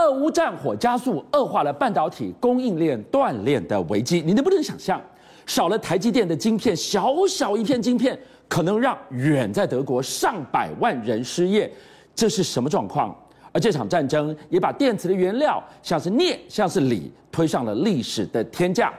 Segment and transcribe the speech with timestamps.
[0.00, 4.22] 俄乌战火加速，恶化了半导体供应链断裂的危机。
[4.24, 5.00] 你能不能想象，
[5.46, 8.18] 少了台积电的晶片，小小一片晶片，
[8.48, 11.70] 可能让远在德国上百万人失业？
[12.14, 13.14] 这是什么状况？
[13.52, 18.92] 而这场战争也把电池的原料，像是镍，像是锂，推上了历史的天价。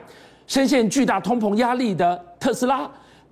[0.46, 2.88] 深陷巨大通膨压力的特斯拉，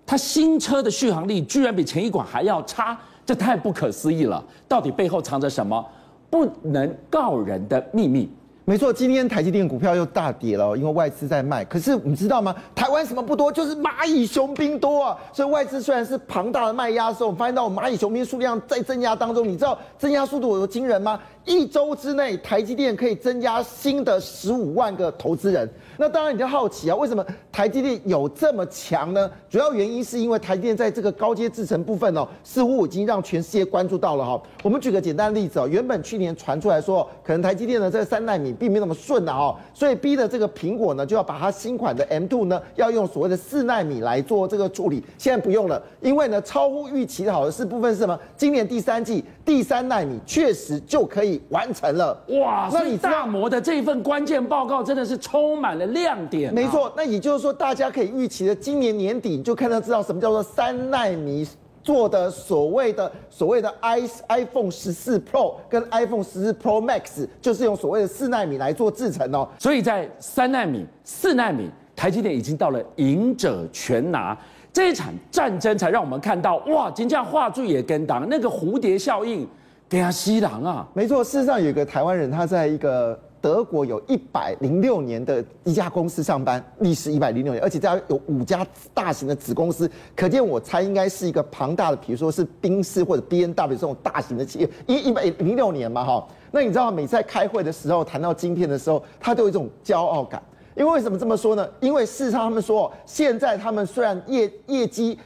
[0.06, 4.42] 它新车的续航力居然比前一款还要差，这太不可思议了！
[4.66, 5.86] 到底背后藏着什么？
[6.30, 8.30] 不能告人的秘密。
[8.70, 11.64] 没错，今天台积电股票又大跌了，因为外资在卖。
[11.64, 12.54] 可是你知道吗？
[12.72, 15.18] 台湾什么不多，就是蚂蚁雄兵多啊。
[15.32, 19.48] 所以外资虽然是庞大的卖压的时候，我们发现到蚂蚁雄兵数量在增加当中。
[19.48, 21.20] 你知道增加速度有多惊人吗？
[21.46, 25.68] 一周之内，台积电可以增加新的十五万个投资人。
[25.96, 29.28] 那当然你就好奇啊，为什么台积电有这么强呢？
[29.48, 34.40] 主要原因是因为台积电在这个高阶制程部分哦，似乎已经让全世界关注到了哈。
[34.62, 48.16] 我们举个简单的例子哦，原本去年传出来说，可能台积电的这三纳米并没那么顺啊哦，所以逼的这个苹果呢就要把它新款的 M2 呢要用所谓的四纳米来做这个处理，现在不用了，因为呢超乎预期的好的是部分是什么？
[48.36, 52.16] 今年第三季第三纳米确实就可以完成了。
[52.28, 55.80] 哇，那你大摩的这一份关键报告真的是充满了。
[55.90, 61.44] 亮点、啊、没错，那也就是说，大家可以预期的，今年年底就看到知道什么叫做三纳米
[61.82, 69.48] 做的所谓的所谓的 i iPhone 十四 Pro 跟 iPhone 十四 Pro Max，就是用所谓的四纳米来做制成哦。
[69.58, 74.36] 所以在三纳米、四纳米，台积电已经到了赢者全拿
[74.72, 79.48] 这一场战争，才让我们看到哇，金价画柱也跟当，那个蝴蝶效应
[79.88, 80.88] 给他吸狼啊。
[80.94, 83.18] 没错，事实上有一个台湾人，他在一个。
[83.40, 96.28] 德国有一百零六年的一家公司上班，历时一百零六年，而且这家有五家大型的子公司，可见我猜应该是一个庞大的，比如说是宾士或者 B N W 这种大型的企业，一一百零六年嘛哈。
[96.50, 100.42] 那你知道每次在开会的时候谈到晶片的时候，他都有一种骄傲感，
[100.74, 101.68] 因为为什么这么说呢？
[101.80, 105.18] 因为事实上他们说，现在他们虽然业业绩。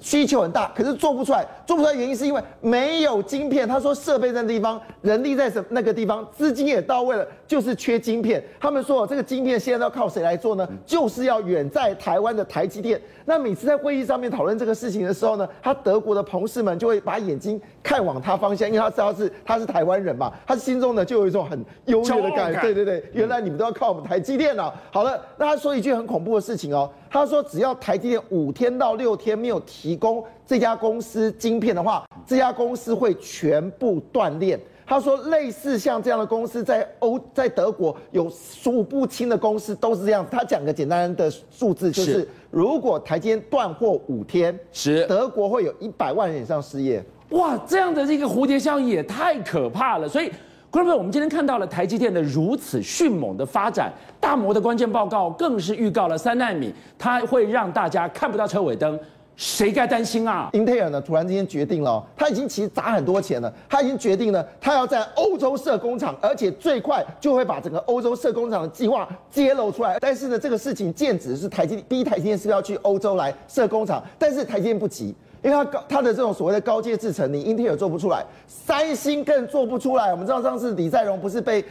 [0.00, 1.46] 需求很大，可是做不出来。
[1.66, 3.66] 做不出来原因是因为没有晶片。
[3.66, 8.42] 他说设备在那地方，人力在什那个地方，资金也到位了，就是缺晶片。
[8.60, 10.68] 他们说这个晶片现在要靠谁来做呢？
[10.84, 13.00] 就是要远在台湾的台积电。
[13.24, 22.60] 那每次在会议上面讨论这个事情的时候呢，他德国的同事们就会把眼睛看往他方向，因为他知道是他是台湾人嘛，他心中呢就有一种很优越的感觉。
[22.60, 24.72] 对对对，原来你们都要靠我们台积电啊。
[24.90, 26.90] 好了，那他说一句很恐怖的事情哦。
[27.12, 47.04] 他说：“只要台积电五天到六天没有提供这家公司晶片的话，这家公司会全部断链。”他说：“类似像这样的公司在欧、在德国有数不清的公司都是这样。”他讲个简单的数字，就是如果台积电断货五天，是德国会有一百万人以上失业。
[47.30, 50.08] 哇，这样的这个蝴蝶效应也太可怕了。
[50.08, 50.32] 所以。
[50.72, 58.98] 观众朋友，我们今天看到了台积电的如此迅猛的发展，大摩的关键报告更是预告了三奈米，它会让大家看不到车尾灯，
[59.36, 60.48] 谁该担心啊？
[60.54, 69.98] 英特尔呢，突然之间决定了，他已经其实砸很多钱了，他已经决定了，他要在欧洲设工厂，而且最快就会把整个欧洲设工厂的计划揭露出来。
[70.00, 75.14] 但是呢，这个事情剑指是台积，第一台积电是要去欧洲来设工厂，但是台积电不急。
[75.42, 80.12] 因为它高，它的这种所谓的高阶制程，你英特尔做不出来，三星更做不出来。
[80.12, 81.64] 我们知道上次李在镕不是被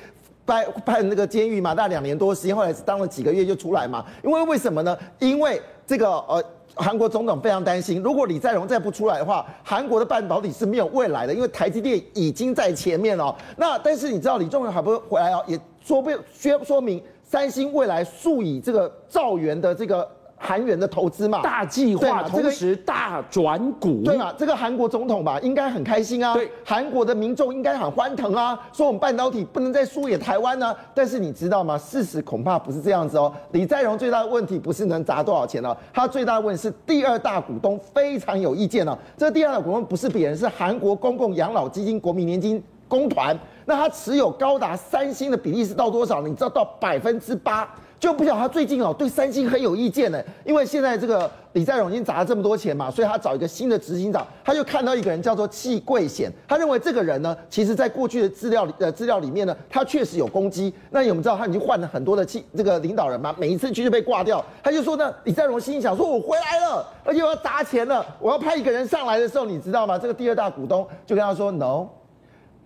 [0.45, 4.05] 判判那个监狱嘛，大概两年多时间，后来是当了几个月就出来嘛。
[4.23, 4.97] 因为为什么呢？
[5.19, 6.43] 因为这个呃，
[6.75, 11.33] 韩国总统非常担心，如果李在镕再不出来的话，韩国的半导体是没有未来的。
[11.33, 13.33] 因为台积电已经在前面了。
[13.55, 20.05] 那但是你知道李在镕还不回来哦，也说不说说明三星未来数以这个兆元的这个。
[20.41, 24.33] 韩元的投资嘛，大计划，同时大转股，对嘛？
[24.35, 26.33] 这个韩国总统吧，应该很开心啊。
[26.33, 30.75] 对，韩国的民众应该很欢腾啊，说我们半导体不能再输给台湾呢、啊。
[30.95, 31.77] 但是你知道吗？
[31.77, 33.31] 事实恐怕不是这样子哦。
[33.51, 38.97] 李在镕最大的问题不是能砸多少钱啊，他最大的问题是第二大股东非常有意见哦。
[39.15, 43.37] 这第二大股东不是别人，是韩国公共养老基金国民年金公团。
[43.65, 46.21] 那他持有高达三星的比例是到多少？
[46.21, 47.69] 你知道到百分之八。
[48.01, 60.73] 就不晓得他最近哦对三星很有意见呢，因为现在这个李在镕已经砸了这么多钱嘛，所以他找一个新的执行长，他就看到一个人叫做戚贵显，他认为这个人呢，其实在过去的资料里呃资料里面呢，他确实有攻击。
[60.89, 64.43] 那我们知道他已经换了很多的气这个领导人嘛，每一次去就被挂掉。
[64.63, 69.99] 他就说呢，李在镕心想说，我回来了，而且我要砸钱了，我要派一个人上来的时候，你知道吗？
[69.99, 71.87] 这个第二大股东就跟他说，no。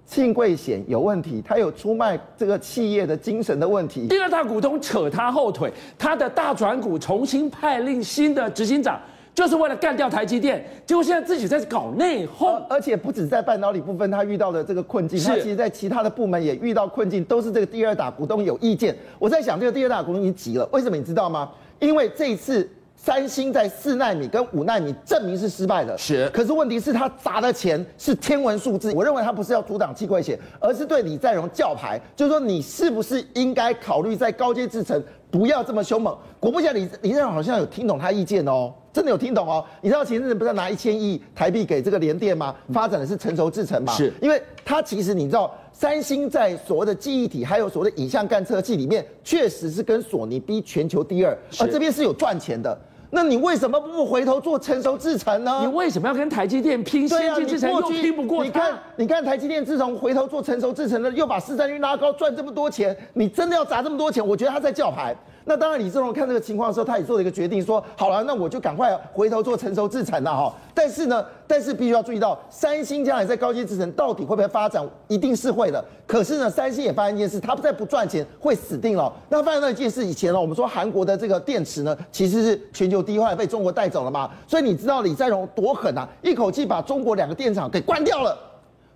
[0.05, 4.07] 庆贵险有问题，他有出卖这个企业的精神的问题。
[4.07, 9.01] 第二大股东扯他后腿，他的大转股重新派令新的执行长，
[9.33, 18.95] 就是为了干掉台积电，结果现在自己在搞内讧，而且不止在半导体部分，他遇到的这个困境，是他其实在其他的部门也遇到困境，都是这个第二大股东有意见。
[19.17, 21.51] 我在想，这个第二大股东已经急了，为什么你知道吗？
[21.79, 22.69] 因为这一次。
[23.05, 26.27] 三星在四纳米跟五纳米证明是失败的，是。
[26.29, 28.91] 可是问题是，他砸的钱是天文数字。
[28.95, 34.99] 我认为他不是要阻挡气柜险，而是对李在镕叫牌，就是说你是不是应该考虑在高阶制程
[35.29, 36.17] 不要这么凶猛。
[36.39, 39.63] 果不其然，李李在镕好像有听懂他意见哦，真的有听懂哦。
[39.81, 42.55] 你知道前阵子不是拿一千亿台币给这个联电吗？
[42.73, 43.93] 发展的是成熟制程嘛？
[43.93, 44.11] 是。
[44.19, 45.53] 因为它其实你知道。
[45.77, 52.79] 三星在所谓的记忆体，还有所谓的影像干测器里面，确实是跟索尼逼全球第二，而这边是有赚钱的。
[53.11, 55.59] 那你为什么不回头做成熟制程呢？
[55.61, 57.71] 你为什么要跟台积电拼先进制程？
[57.71, 58.43] 又拼不过？
[58.43, 64.25] 你看，你看台积电自从回头做成熟制程了，又把市占率拉高，赚这么多钱，你真的要砸这么多钱？
[64.25, 65.15] 我觉得他在叫牌。
[65.47, 70.51] 那当然，李在镕看这个情况的时候，他也做了一个决定，说好了，那我就赶快回头做成熟制程了哈。
[70.73, 75.85] 但是呢，但是必须要注意到，三星将来在高阶制程到底会不会发展，一定是会的。
[76.07, 79.13] 可是呢，三星也发现一件事，他不再不赚钱，会死定了。
[79.29, 84.31] 那发现那一件事以前呢，我们说韩国的这个电池呢，其实是全球第一，后来被中国带走了嘛。
[84.47, 88.35] 所以你知道李在镕多狠啊，一口气把中国两个电厂给关掉了，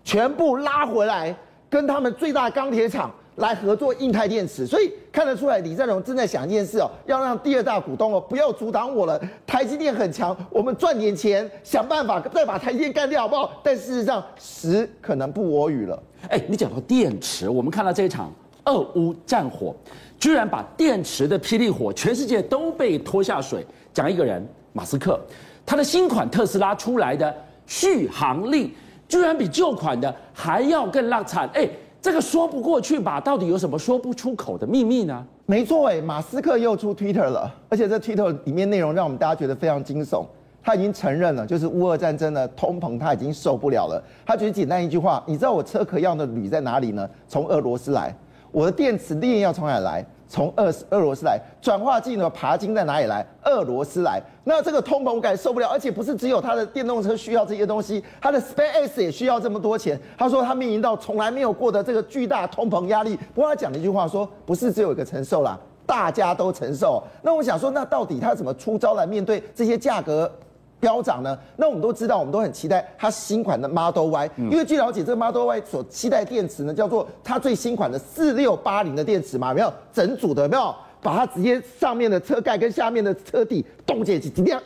[0.04, 1.36] 全部拉回来，
[1.70, 3.12] 跟他们最大钢铁厂。
[3.40, 9.20] 来合作印太电池，所以看得出来李在镕正在想一件事哦，要让第二大股东哦不要阻挡我了。
[9.48, 13.52] 台积电很强，我们赚点钱，想办法再把台积电干掉，好不好？
[13.64, 16.02] 但事实上时可能不我与了。
[16.28, 18.32] 哎，你讲到电池，我们看到这一场
[18.66, 19.74] 俄乌战火，
[20.20, 23.66] 居然把电池的霹雳火，全世界都被拖下水。
[23.94, 25.20] 讲一个人，马斯克，
[25.66, 27.34] 他的新款特斯拉出来的
[27.66, 28.76] 续航力，
[29.08, 31.50] 居然比旧款的还要更烂惨。
[31.54, 31.68] 哎。
[32.02, 33.20] 这个说不过去吧？
[33.20, 35.26] 到底有什么说不出口的秘密呢？
[35.46, 40.26] 没错，哎，马斯克又出 Twitter 了，而且这 Twitter 里面内容让我们大家觉得非常惊悚。
[40.62, 44.02] 他已经承认了，就是乌俄战争的通膨他已经受不了了。
[44.26, 47.10] 他觉得简单一句话，你知道我车壳要的铝在哪里呢？
[47.28, 48.16] 从俄罗斯来。
[48.52, 50.06] 我的电池链要从哪来？
[50.30, 52.30] 从俄俄罗斯来，转化剂呢？
[52.30, 53.26] 爬金在哪里来？
[53.46, 54.22] 俄罗斯来。
[54.44, 60.00] 那这个通膨我感受不了，而且不是只有他的电动车需要这些东西，他的 SpaceX 也需要这么多钱。
[60.16, 63.18] 他说他面临到从来没有过的这个巨大通膨压力。
[63.34, 67.04] 不过他讲了一句话说，不是只有一个承受啦，大家都承受。
[67.24, 70.32] 那我想说，那到底他怎么出招来面对这些价格？
[70.80, 71.38] 飙涨呢？
[71.58, 80.44] 那我们都知道，我们都很期待它新款的 Model Y，因为据了解，这个 Model Y 所期待电池呢，叫做它最新款的四六八零的电池嘛，有没有整组的？
[80.44, 84.62] 有没有把它直接上面的车盖跟下面的车底冻结几几辆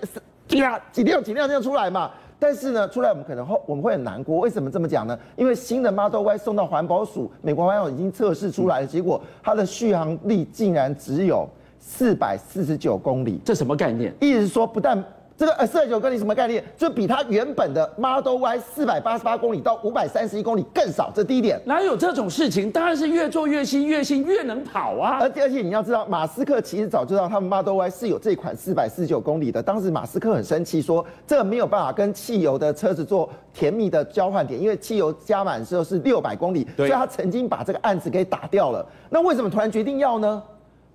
[0.48, 2.12] 几辆几辆几辆这样出来嘛？
[2.40, 4.40] 但是呢，出来我们可能后我们会很难过。
[4.40, 5.18] 为什么这么讲呢？
[5.38, 11.48] 因为新的 Model Y 送到环保署，美国环保已经测试出来了，结果它的续航力竟然只有
[11.80, 14.14] 四百四十九公里，这什么概念？
[14.20, 15.02] 意思是说不但
[15.36, 16.64] 这个呃四百九公里什么概念？
[16.78, 21.60] 就比它原本的 Model Y 四百八十八公里到五百三十一公里更少，这第一点。
[21.66, 22.72] 哪有这种事情？
[22.72, 25.18] 当然是越做越新，越新越能跑啊！
[25.20, 29.62] 而而且你要知道，马斯克其实早就知道他们 Model Y 是有这款四百四十九公里的。
[29.62, 38.86] 当时马斯克很生气，说这个没有办法跟汽油的车子做甜蜜的交换点，因为汽油加满之后是六百公里，所以他曾经把这个案子给打掉了。
[39.10, 40.42] 那为什么突然决定要呢？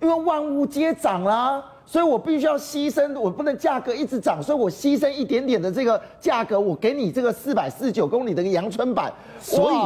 [0.01, 1.61] 因为万物皆涨啦。
[1.89, 9.11] 所以我必须要牺牲，我不能价格一直涨，所以我牺牲一点点的这个价格，我给你这个四百四十九公里的阳春版。
[9.39, 9.77] 所以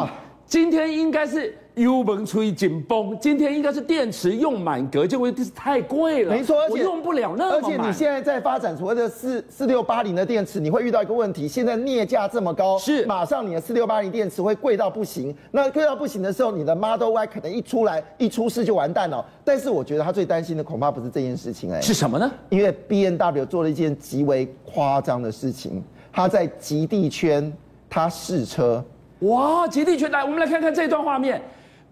[0.46, 1.58] 今天应该是。
[1.76, 6.36] 油门吹紧绷，今天应该是电池用满格，结果是太贵了。
[6.36, 15.36] 没错，我用不了那么而且你现在在发展所谓的四四六八零的电池，你会遇到一个问题，现在镍价这么高，是马上你的四六八零电池会贵到不行。
[15.52, 19.26] 那贵到不行的时候，你的 Model Y 可能一出来一出事就完蛋了。
[19.44, 22.32] 但是我觉得他最担心的恐怕不是这件事情，哎，是什么呢？
[22.50, 27.52] 因为 B N W 做了一件极为夸张的事情，他在极地圈
[27.90, 28.84] 他试车。
[29.22, 31.42] 哇，极地圈来，我们来看看这段画面。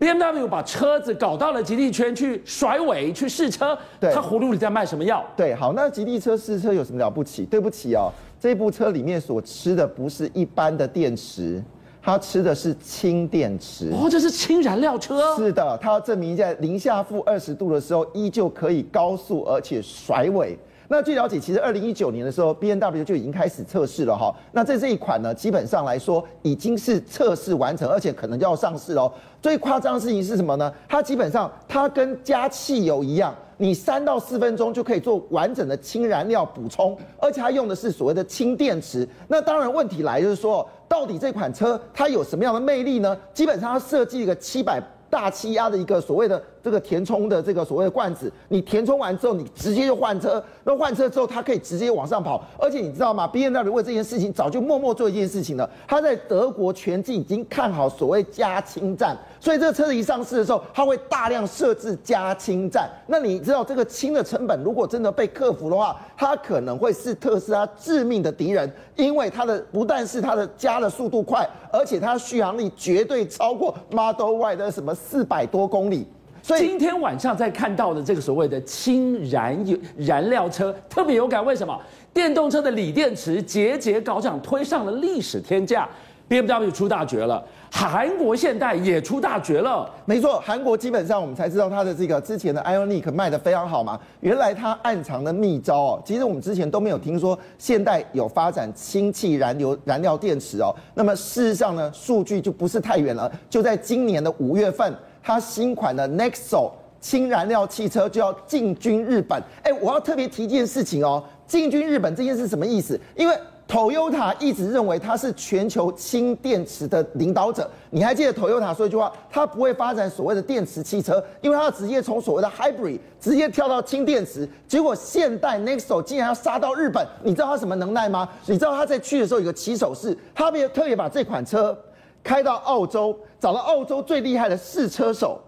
[0.02, 5.24] BMW 把车子搞到了极地圈去甩尾去试车，对，他葫芦里在卖什么药？
[5.38, 7.46] 对，好，那极地车试车有什么了不起？
[7.46, 11.64] 对不起哦，这部车里面所吃的不是一般的电池，
[12.02, 13.92] 它吃的是氢电池。
[13.92, 15.36] 哦，这是氢燃料车？
[15.36, 20.58] 是的，它要证明在零下负二十度的时候，依旧可以高速而且甩尾。
[20.92, 24.30] 那据了解，其实二零一九年的时候，B N W 就已经开始测试了哈。
[24.52, 29.10] 那在这一款呢，基本上来说已经是测试完成，而且可能就要上市了。
[29.42, 30.70] 最夸张的事情是什么呢？
[30.90, 39.08] 它基本上它跟加汽油一样，你三到四分钟就可以做完整的氢燃料补充，而且它用的是所谓的氢电池。
[39.30, 43.18] 那当然问题来就是说，到底这款车它有什么样的魅力呢？
[43.34, 50.44] 基本上它设计一个七百大气压的一个所谓的这个填充的这个所谓的罐子，你填充完之后，你直接就换车。
[50.64, 52.44] 那换车之后，它可以直接往上跑。
[52.58, 55.70] 而且你知道吗？BMW 为这件事情早就默默做一件事情了。
[55.88, 62.90] 它在德国全境已经看好所谓加氢站，所以这个车子一上市的时候，它会大量设置加氢站。
[63.08, 76.08] 那你知道这个氢的成本如果真的被克服的话，它可能会是特斯拉致命的敌人，因为它的不但是它的加的速度快，而且它的续航力绝对超过 Model Y 的什么四百多公里。
[76.44, 81.80] 所以今天晚上在看到的这个所谓的氢燃油燃料车特别有感，为什么？
[82.14, 85.88] 电动车的锂电池节节高涨，推上了历史天价。
[86.30, 89.90] BMW 出大绝了，韩国现代也出大绝了。
[90.06, 94.00] 没错，韩国基本上我们才知道它的这个之前的 Ionic 卖的非常好嘛。
[94.22, 100.74] 原来它暗藏的秘招哦，其实我们之前都没有听说现代有发展氢气燃油燃料电池哦。
[100.94, 109.42] 那么事实上呢，数据就不是太远了，就在今年的五月份，它新款的 NEXO 氢燃料汽车就要进军日本。
[109.64, 113.00] 哎，我要特别提一件事情哦，进军日本这件事什么意思？
[113.16, 113.36] 因为
[113.68, 117.70] Toyota 一直认为它是全球氢电池的领导者。
[117.90, 124.48] 你还记得 Toyota 说一句话，它不会发展所谓的电池汽车，因为它要直接从所谓的 Hybrid 直接跳到氢电池。
[124.68, 128.28] 结果现代 Nexo 竟然要杀到日本，你知道它什么能耐吗？
[128.46, 131.78] 你知道它在去的时候有个起手式，他别特别把这款车
[132.24, 135.40] 开到澳洲，找到澳洲最厉害的试车手。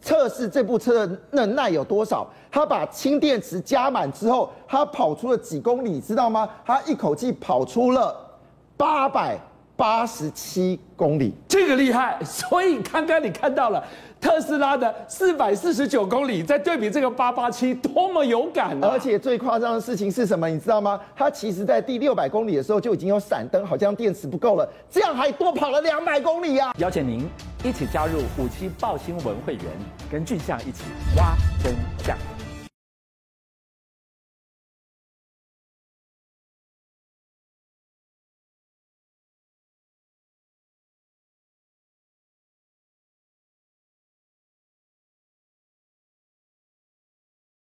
[0.00, 2.26] 测试这部车的能耐有多少？
[2.50, 6.48] 他把氢电池加满之后，他跑出了几公里，知道吗？
[6.66, 8.16] 他一口气跑出了
[8.76, 9.38] 八百
[9.82, 12.16] 八十七公里，这个厉害。
[12.24, 13.84] 所以刚刚你看到了
[14.20, 18.90] 特斯拉的四百四十九公里，在对比这个八八七，多么有感啊！
[18.92, 20.48] 而且最夸张的事情是什么？
[20.48, 21.00] 你知道吗？
[21.16, 26.72] 它其实在第六百公里的时候就已经有闪灯，好像电池不够了，这样还多跑了两百公里啊！
[26.78, 27.28] 邀请您
[27.64, 29.64] 一起加入五七报新闻会员，
[30.08, 30.84] 跟俊相一起
[31.16, 31.74] 挖真
[32.04, 32.16] 相。